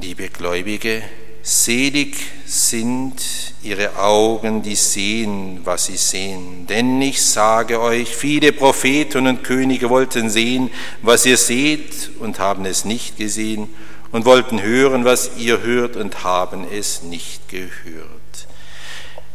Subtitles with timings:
[0.00, 1.02] liebe Gläubige,
[1.42, 3.14] selig sind
[3.62, 6.66] ihre Augen, die sehen, was sie sehen.
[6.66, 10.70] Denn ich sage euch, viele Propheten und Könige wollten sehen,
[11.02, 13.68] was ihr seht und haben es nicht gesehen
[14.12, 17.70] und wollten hören, was ihr hört und haben es nicht gehört.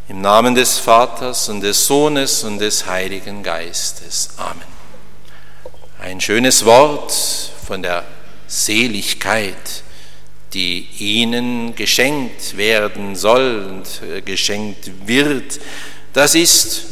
[0.09, 4.32] Im Namen des Vaters und des Sohnes und des Heiligen Geistes.
[4.38, 4.62] Amen.
[6.00, 7.14] Ein schönes Wort
[7.66, 8.04] von der
[8.48, 9.84] Seligkeit,
[10.54, 15.59] die ihnen geschenkt werden soll und äh, geschenkt wird.
[16.13, 16.85] Das ist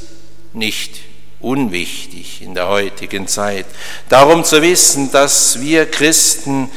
[0.54, 1.02] nicht
[1.40, 3.66] unwichtig in der heutigen Zeit.
[4.08, 6.70] Darum zu wissen, dass wir Christen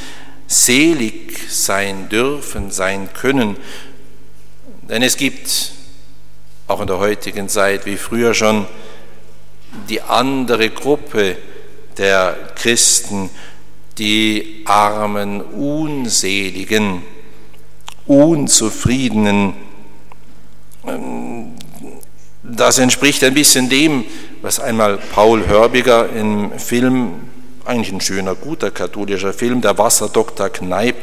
[0.46, 3.56] selig sein dürfen, sein können.
[4.82, 5.72] Denn es gibt
[6.68, 8.66] auch in der heutigen Zeit, wie früher schon,
[9.88, 11.36] die andere Gruppe
[11.96, 13.30] der Christen,
[13.98, 17.02] die armen, unseligen,
[18.06, 19.54] unzufriedenen.
[22.42, 24.04] Das entspricht ein bisschen dem,
[24.42, 27.12] was einmal Paul Hörbiger im Film
[27.64, 31.02] eigentlich ein schöner, guter katholischer Film, der Wasserdoktor Kneip, ähm,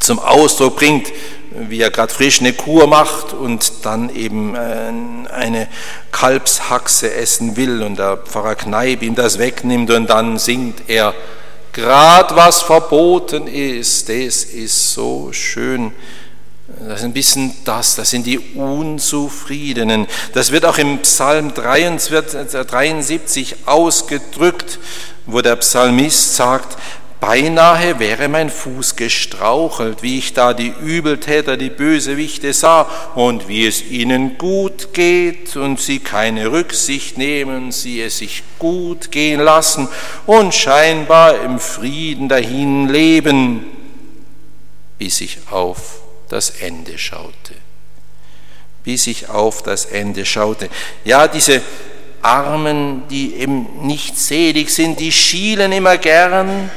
[0.00, 1.08] zum Ausdruck bringt,
[1.50, 5.68] wie er gerade frisch eine Kur macht und dann eben äh, eine
[6.10, 11.14] Kalbshaxe essen will und der Pfarrer Kneip ihm das wegnimmt und dann singt er,
[11.72, 15.92] grad was verboten ist, das ist so schön.
[16.80, 20.06] Das ist ein bisschen das, das sind die Unzufriedenen.
[20.32, 24.78] Das wird auch im Psalm 73 ausgedrückt,
[25.26, 26.78] wo der Psalmist sagt,
[27.22, 32.82] beinahe wäre mein Fuß gestrauchelt, wie ich da die Übeltäter, die Bösewichte sah
[33.14, 39.12] und wie es ihnen gut geht und sie keine Rücksicht nehmen, sie es sich gut
[39.12, 39.86] gehen lassen
[40.26, 43.66] und scheinbar im Frieden dahin leben,
[44.98, 47.54] bis ich auf das Ende schaute.
[48.82, 50.68] Bis ich auf das Ende schaute.
[51.04, 51.62] Ja, diese
[52.20, 56.68] Armen, die eben nicht selig sind, die schielen immer gern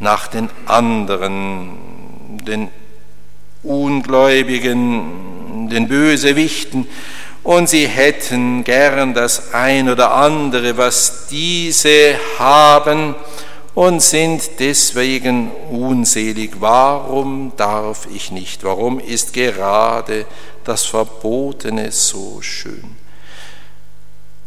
[0.00, 2.68] nach den anderen, den
[3.62, 6.86] Ungläubigen, den Bösewichten,
[7.42, 13.14] und sie hätten gern das ein oder andere, was diese haben,
[13.74, 16.56] und sind deswegen unselig.
[16.58, 18.64] Warum darf ich nicht?
[18.64, 20.26] Warum ist gerade
[20.64, 22.96] das Verbotene so schön?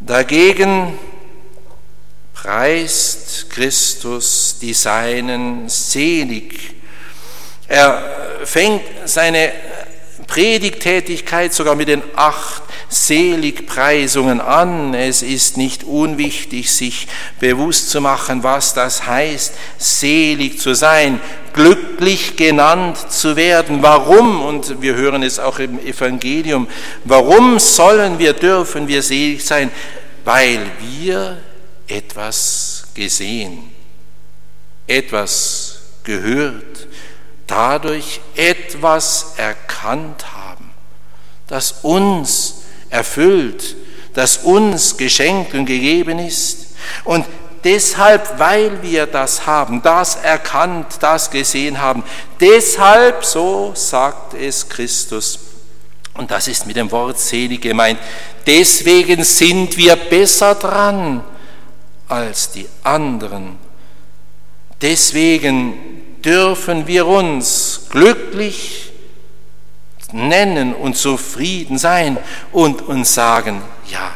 [0.02, 1.00] Dagegen
[2.42, 6.74] preist Christus die Seinen selig.
[7.68, 8.02] Er
[8.46, 9.52] fängt seine
[10.26, 14.96] Predigtätigkeit sogar mit den acht Seligpreisungen an.
[14.96, 17.08] Es ist nicht unwichtig, sich
[17.40, 21.22] bewusst zu machen, was das heißt, selig zu sein,
[21.54, 23.84] glücklich genannt zu werden.
[23.84, 24.42] Warum?
[24.42, 26.68] Und wir hören es auch im Evangelium.
[27.04, 29.70] Warum sollen wir, dürfen wir selig sein?
[30.26, 31.38] Weil wir
[31.92, 33.70] etwas gesehen,
[34.88, 36.88] etwas gehört,
[37.48, 40.72] dadurch etwas erkannt haben,
[41.48, 43.76] das uns erfüllt,
[44.14, 46.68] das uns geschenkt und gegeben ist.
[47.04, 47.26] Und
[47.64, 52.04] deshalb, weil wir das haben, das erkannt, das gesehen haben,
[52.40, 55.40] deshalb, so sagt es Christus,
[56.14, 58.00] und das ist mit dem Wort selig gemeint,
[58.46, 61.24] deswegen sind wir besser dran
[62.12, 63.58] als die anderen.
[64.82, 68.92] Deswegen dürfen wir uns glücklich
[70.12, 72.18] nennen und zufrieden sein
[72.52, 74.12] und uns sagen, ja,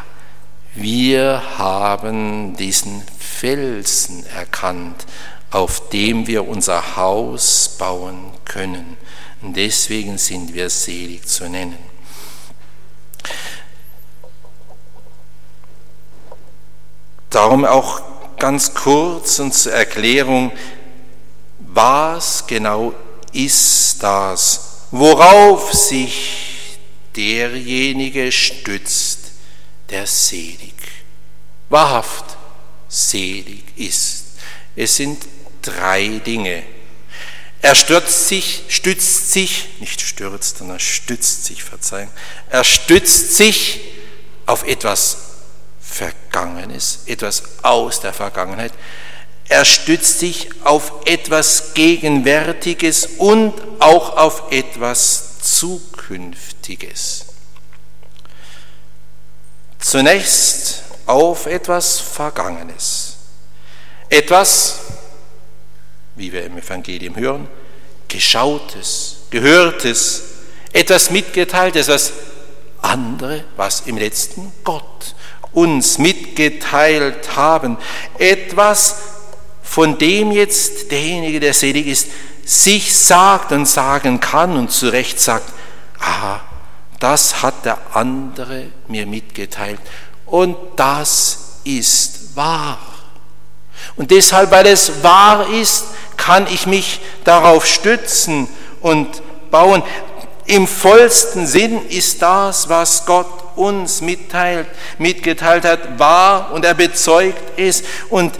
[0.73, 5.05] wir haben diesen Felsen erkannt,
[5.51, 8.97] auf dem wir unser Haus bauen können.
[9.41, 11.94] Deswegen sind wir selig zu nennen.
[17.35, 18.01] Darum auch
[18.38, 20.53] ganz kurz und zur Erklärung,
[21.59, 22.94] was genau
[23.34, 26.78] ist das, worauf sich
[27.14, 29.34] derjenige stützt,
[29.90, 30.76] der selig,
[31.67, 32.37] wahrhaft
[32.87, 34.28] selig ist.
[34.78, 35.28] Es sind
[35.61, 36.64] drei Dinge.
[37.61, 42.11] Er stürzt sich, stützt sich, nicht stürzt, sondern stützt sich, verzeihen.
[42.49, 43.82] Er stützt sich
[44.46, 45.24] auf etwas
[45.96, 48.74] Vergangenes, etwas aus der Vergangenheit.
[49.47, 57.28] Er stützt sich auf etwas Gegenwärtiges und auch auf etwas Zukünftiges.
[59.80, 63.16] Zunächst auf etwas Vergangenes.
[64.09, 64.80] Etwas,
[66.16, 67.47] wie wir im Evangelium hören,
[68.09, 70.24] Geschautes, Gehörtes,
[70.74, 72.12] etwas Mitgeteiltes, was
[72.82, 75.16] andere, was im letzten Gott
[75.55, 77.78] uns mitgeteilt haben.
[78.19, 78.97] Etwas,
[79.63, 82.07] von dem jetzt derjenige, der selig ist,
[82.43, 85.52] sich sagt und sagen kann und zu Recht sagt,
[85.99, 86.41] aha,
[86.99, 89.79] das hat der andere mir mitgeteilt
[90.28, 92.78] und das ist wahr.
[93.96, 95.85] Und deshalb, weil es wahr ist,
[96.17, 98.47] kann ich mich darauf stützen
[98.81, 99.84] und bauen.
[100.46, 104.67] Im vollsten Sinn ist das, was Gott uns mitteilt,
[104.97, 107.84] mitgeteilt hat, wahr und er bezeugt es.
[108.09, 108.34] Und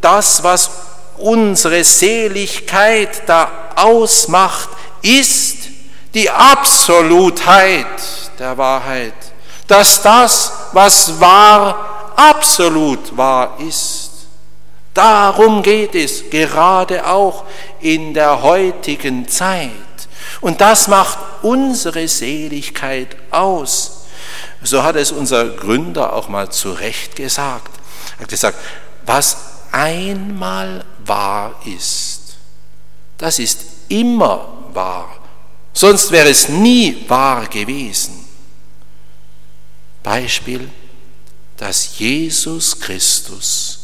[0.00, 0.70] das, was
[1.18, 4.68] unsere Seligkeit da ausmacht,
[5.02, 5.56] ist
[6.14, 7.86] die Absolutheit
[8.38, 9.14] der Wahrheit.
[9.66, 14.10] Dass das, was wahr, absolut wahr ist.
[14.94, 17.44] Darum geht es gerade auch
[17.80, 19.70] in der heutigen Zeit.
[20.40, 23.97] Und das macht unsere Seligkeit aus.
[24.62, 27.78] So hat es unser Gründer auch mal zu Recht gesagt.
[28.16, 28.58] Er hat gesagt,
[29.06, 29.36] was
[29.70, 32.36] einmal wahr ist,
[33.18, 35.16] das ist immer wahr.
[35.72, 38.26] Sonst wäre es nie wahr gewesen.
[40.02, 40.70] Beispiel,
[41.56, 43.80] dass Jesus Christus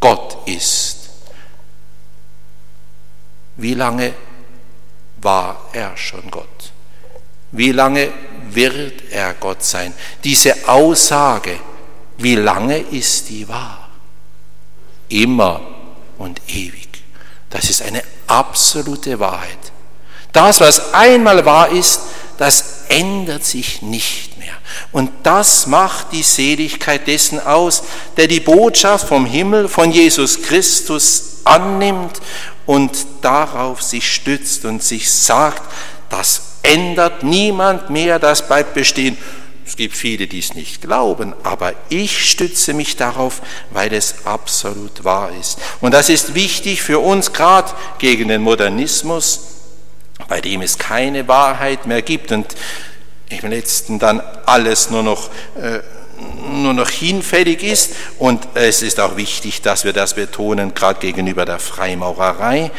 [0.00, 1.10] Gott ist.
[3.56, 4.14] Wie lange
[5.18, 6.73] war er schon Gott?
[7.54, 8.12] Wie lange
[8.50, 9.94] wird er Gott sein?
[10.22, 11.58] Diese Aussage,
[12.18, 13.88] wie lange ist die wahr?
[15.08, 15.60] Immer
[16.18, 16.88] und ewig.
[17.50, 19.58] Das ist eine absolute Wahrheit.
[20.32, 22.00] Das, was einmal wahr ist,
[22.38, 24.34] das ändert sich nicht.
[24.92, 27.82] Und das macht die Seligkeit dessen aus,
[28.16, 32.20] der die Botschaft vom Himmel, von Jesus Christus annimmt
[32.66, 35.62] und darauf sich stützt und sich sagt,
[36.10, 39.16] das ändert niemand mehr, das bleibt bestehen.
[39.66, 43.40] Es gibt viele, die es nicht glauben, aber ich stütze mich darauf,
[43.70, 45.58] weil es absolut wahr ist.
[45.80, 49.40] Und das ist wichtig für uns, gerade gegen den Modernismus,
[50.28, 52.30] bei dem es keine Wahrheit mehr gibt.
[52.30, 52.54] Und
[53.28, 55.80] im letzten dann alles nur noch, äh,
[56.46, 57.92] nur noch hinfällig ist.
[58.18, 62.70] Und es ist auch wichtig, dass wir das betonen, gerade gegenüber der Freimaurerei.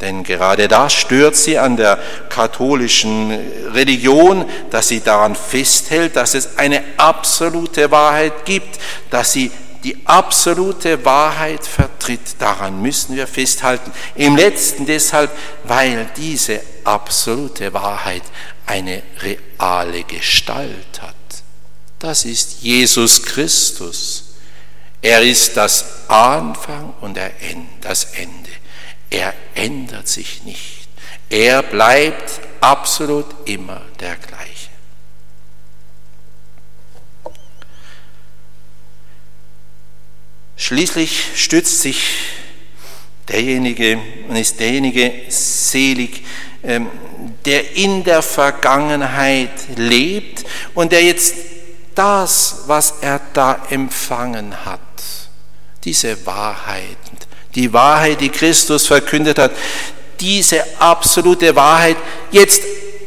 [0.00, 1.98] Denn gerade das stört sie an der
[2.28, 3.30] katholischen
[3.72, 8.78] Religion, dass sie daran festhält, dass es eine absolute Wahrheit gibt,
[9.10, 9.50] dass sie
[9.84, 12.36] die absolute Wahrheit vertritt.
[12.38, 13.92] Daran müssen wir festhalten.
[14.16, 15.30] Im letzten deshalb,
[15.64, 18.22] weil diese absolute Wahrheit
[18.66, 21.14] eine reale Gestalt hat.
[21.98, 24.24] Das ist Jesus Christus.
[25.02, 27.18] Er ist das Anfang und
[27.82, 28.43] das Ende.
[29.14, 30.88] Er ändert sich nicht.
[31.30, 34.70] Er bleibt absolut immer der gleiche.
[40.56, 42.08] Schließlich stützt sich
[43.28, 46.24] derjenige und ist derjenige selig,
[46.64, 46.90] ähm,
[47.44, 50.44] der in der Vergangenheit lebt
[50.74, 51.36] und der jetzt
[51.94, 54.80] das, was er da empfangen hat,
[55.84, 57.23] diese Wahrheit,
[57.54, 59.52] die Wahrheit, die Christus verkündet hat,
[60.20, 61.96] diese absolute Wahrheit
[62.30, 62.62] jetzt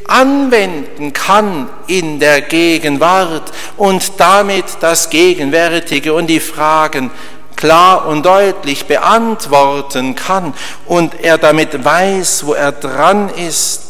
[0.07, 7.11] anwenden kann in der Gegenwart und damit das Gegenwärtige und die Fragen
[7.57, 10.53] klar und deutlich beantworten kann
[10.85, 13.86] und er damit weiß, wo er dran ist.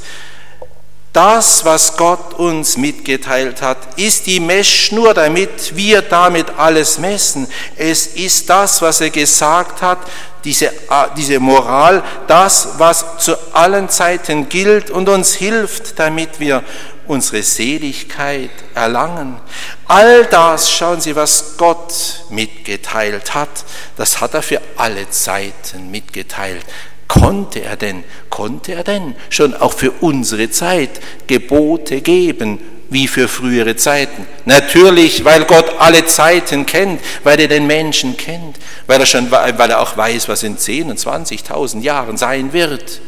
[1.14, 7.48] Das, was Gott uns mitgeteilt hat, ist die Messschnur, damit wir damit alles messen.
[7.76, 9.98] Es ist das, was er gesagt hat,
[10.44, 10.72] diese,
[11.18, 16.64] diese Moral, das, was zu allen Zeiten gilt und uns hilft, damit wir
[17.08, 19.40] unsere Seligkeit erlangen.
[19.88, 23.50] All das, schauen Sie, was Gott mitgeteilt hat,
[23.96, 26.66] das hat er für alle Zeiten mitgeteilt.
[27.08, 32.60] Konnte er denn, konnte er denn schon auch für unsere Zeit Gebote geben,
[32.90, 34.28] wie für frühere Zeiten.
[34.46, 39.70] Natürlich, weil Gott alle Zeiten kennt, weil er den Menschen kennt, weil er, schon, weil
[39.70, 43.02] er auch weiß, was in 10 und 20.000 Jahren sein wird.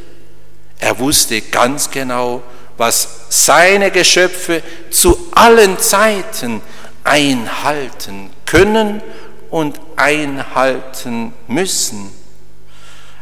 [0.79, 2.41] Er wusste ganz genau,
[2.77, 6.61] was seine Geschöpfe zu allen Zeiten
[7.03, 9.01] einhalten können
[9.49, 12.18] und einhalten müssen.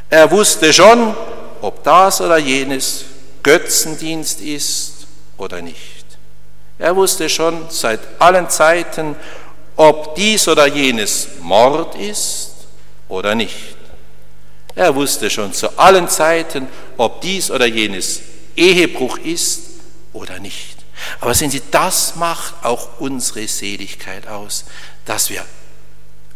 [0.09, 1.15] Er wusste schon,
[1.61, 3.05] ob das oder jenes
[3.43, 6.05] Götzendienst ist oder nicht.
[6.79, 9.15] Er wusste schon seit allen Zeiten,
[9.75, 12.51] ob dies oder jenes Mord ist
[13.09, 13.75] oder nicht.
[14.75, 18.21] Er wusste schon zu allen Zeiten, ob dies oder jenes
[18.55, 19.61] Ehebruch ist
[20.13, 20.77] oder nicht.
[21.19, 24.65] Aber sehen Sie, das macht auch unsere Seligkeit aus,
[25.05, 25.43] dass wir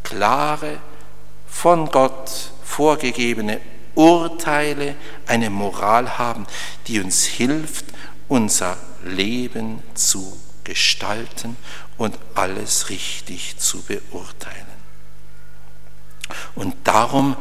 [0.03, 0.77] klare,
[1.47, 3.59] von Gott vorgegebene
[3.95, 4.95] Urteile,
[5.27, 6.47] eine Moral haben,
[6.87, 7.85] die uns hilft,
[8.29, 11.57] unser Leben zu gestalten
[11.97, 14.71] und alles richtig zu beurteilen.
[16.55, 17.35] Und darum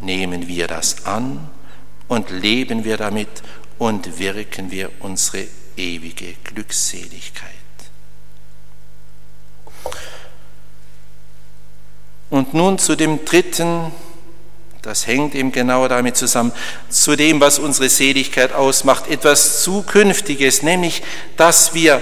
[0.00, 1.50] nehmen wir das an
[2.08, 3.42] und leben wir damit
[3.78, 5.46] und wirken wir unsere
[5.76, 7.50] ewige Glückseligkeit.
[12.30, 13.92] Und nun zu dem dritten,
[14.82, 16.52] das hängt eben genau damit zusammen,
[16.88, 21.02] zu dem, was unsere Seligkeit ausmacht, etwas Zukünftiges, nämlich,
[21.36, 22.00] dass wir,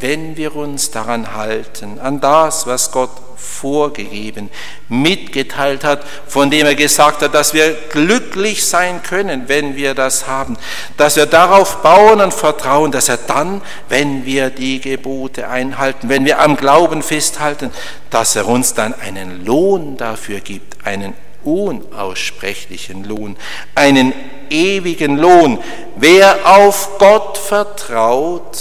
[0.00, 4.48] wenn wir uns daran halten, an das, was Gott vorgegeben,
[4.88, 10.26] mitgeteilt hat, von dem er gesagt hat, dass wir glücklich sein können, wenn wir das
[10.26, 10.56] haben,
[10.96, 16.24] dass wir darauf bauen und vertrauen, dass er dann, wenn wir die Gebote einhalten, wenn
[16.24, 17.70] wir am Glauben festhalten,
[18.10, 23.36] dass er uns dann einen Lohn dafür gibt, einen unaussprechlichen Lohn,
[23.74, 24.12] einen
[24.50, 25.58] ewigen Lohn.
[25.96, 28.58] Wer auf Gott vertraut,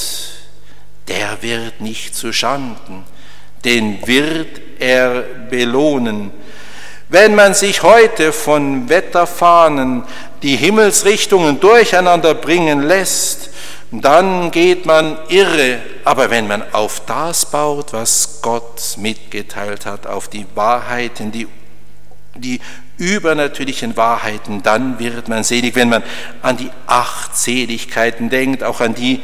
[1.07, 3.05] der wird nicht zu Schanden
[3.65, 6.31] den wird er belohnen.
[7.09, 10.03] Wenn man sich heute von Wetterfahnen
[10.43, 13.49] die Himmelsrichtungen durcheinander bringen lässt,
[13.91, 15.79] dann geht man irre.
[16.05, 21.47] Aber wenn man auf das baut, was Gott mitgeteilt hat, auf die Wahrheiten, die,
[22.35, 22.59] die
[22.97, 25.75] übernatürlichen Wahrheiten, dann wird man selig.
[25.75, 26.03] Wenn man
[26.41, 29.21] an die acht Seligkeiten denkt, auch an die,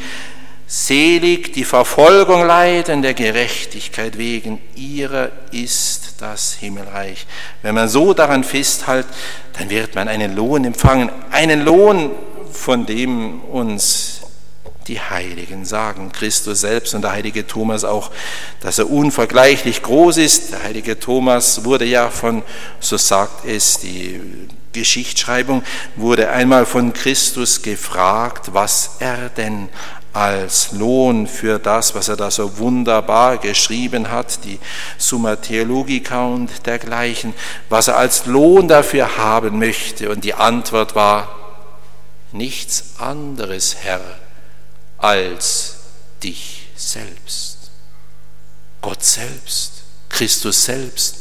[0.68, 7.28] Selig die Verfolgung leiden der Gerechtigkeit wegen, ihrer ist das Himmelreich.
[7.62, 9.06] Wenn man so daran festhält,
[9.60, 12.10] dann wird man einen Lohn empfangen, einen Lohn,
[12.52, 14.15] von dem uns
[14.88, 18.12] die Heiligen sagen, Christus selbst und der heilige Thomas auch,
[18.60, 20.52] dass er unvergleichlich groß ist.
[20.52, 22.44] Der heilige Thomas wurde ja von,
[22.80, 24.22] so sagt es die
[24.74, 25.64] Geschichtsschreibung,
[25.96, 29.70] wurde einmal von Christus gefragt, was er denn
[30.14, 34.60] als Lohn für das, was er da so wunderbar geschrieben hat, die
[34.98, 37.34] Summa Theologica und dergleichen,
[37.70, 40.10] was er als Lohn dafür haben möchte.
[40.10, 41.36] Und die Antwort war,
[42.32, 44.00] nichts anderes, Herr,
[45.06, 45.76] als
[46.24, 47.70] dich selbst.
[48.82, 51.18] Gott selbst, Christus selbst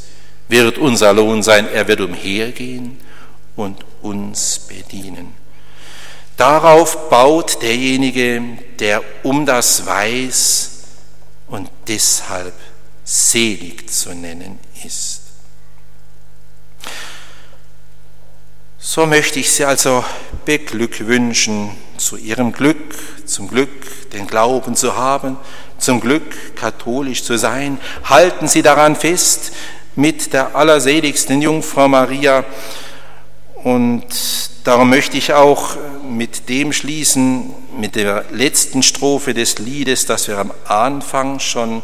[0.49, 1.69] wird unser Lohn sein.
[1.69, 2.99] Er wird umhergehen
[3.57, 5.35] und uns bedienen.
[6.39, 8.43] Darauf baut derjenige,
[8.79, 10.71] der um das weiß
[11.49, 12.55] und deshalb
[13.05, 15.21] selig zu nennen ist.
[18.79, 20.05] So möchte ich Sie also
[20.45, 22.95] beglückwünschen zu Ihrem Glück,
[23.27, 25.37] zum Glück, den Glauben zu haben,
[25.79, 27.79] zum Glück, katholisch zu sein.
[28.05, 29.53] Halten Sie daran fest
[29.97, 32.45] mit der allerseligsten Jungfrau Maria
[33.63, 34.05] und
[34.65, 35.77] Darum möchte ich auch
[36.09, 41.83] mit dem schließen, mit der letzten Strophe des Liedes, das wir am Anfang schon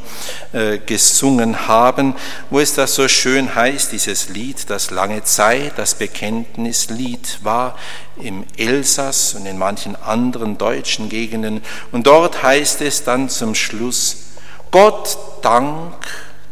[0.55, 2.15] äh, gesungen haben,
[2.49, 7.77] wo es das so schön heißt, dieses Lied, das lange Zeit das Bekenntnislied war
[8.17, 11.61] im Elsass und in manchen anderen deutschen Gegenden.
[11.93, 14.31] Und dort heißt es dann zum Schluss,
[14.71, 16.07] Gott Dank,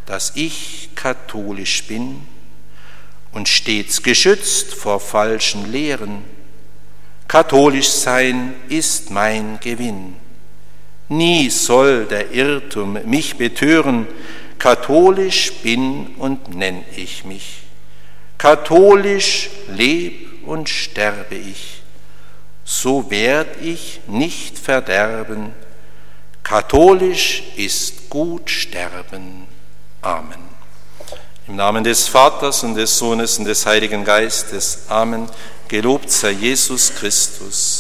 [0.05, 2.27] dass ich katholisch bin
[3.33, 6.25] und stets geschützt vor falschen Lehren.
[7.27, 10.15] Katholisch sein ist mein Gewinn.
[11.09, 14.07] Nie soll der Irrtum mich betören,
[14.59, 17.59] katholisch bin und nenn ich mich.
[18.37, 21.83] Katholisch leb und sterbe ich,
[22.65, 25.53] so werd ich nicht verderben.
[26.43, 29.47] Katholisch ist gut sterben.
[30.01, 30.48] Amen.
[31.49, 34.81] Im Namen des Vaters und des Sohnes und des Heiligen Geistes.
[34.87, 35.31] Amen.
[35.67, 37.78] Gelobt sei Jesus Christus.